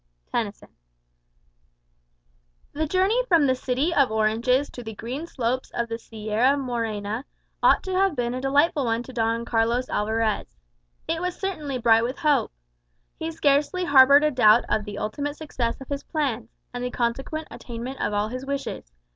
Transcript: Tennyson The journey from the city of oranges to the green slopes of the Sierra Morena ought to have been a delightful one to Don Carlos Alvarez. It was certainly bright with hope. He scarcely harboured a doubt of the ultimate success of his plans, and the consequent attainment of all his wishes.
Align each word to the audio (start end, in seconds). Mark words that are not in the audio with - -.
Tennyson 0.31 0.69
The 2.73 2.87
journey 2.87 3.23
from 3.27 3.45
the 3.45 3.53
city 3.53 3.93
of 3.93 4.09
oranges 4.11 4.67
to 4.71 4.81
the 4.81 4.95
green 4.95 5.27
slopes 5.27 5.69
of 5.75 5.89
the 5.89 5.99
Sierra 5.99 6.57
Morena 6.57 7.23
ought 7.61 7.83
to 7.83 7.91
have 7.93 8.15
been 8.15 8.33
a 8.33 8.41
delightful 8.41 8.85
one 8.85 9.03
to 9.03 9.13
Don 9.13 9.45
Carlos 9.45 9.87
Alvarez. 9.89 10.57
It 11.07 11.21
was 11.21 11.39
certainly 11.39 11.77
bright 11.77 12.03
with 12.03 12.17
hope. 12.17 12.51
He 13.19 13.29
scarcely 13.29 13.85
harboured 13.85 14.23
a 14.23 14.31
doubt 14.31 14.63
of 14.69 14.85
the 14.85 14.97
ultimate 14.97 15.35
success 15.37 15.79
of 15.79 15.89
his 15.89 16.01
plans, 16.01 16.49
and 16.73 16.83
the 16.83 16.89
consequent 16.89 17.47
attainment 17.51 18.01
of 18.01 18.11
all 18.11 18.29
his 18.29 18.43
wishes. 18.43 18.91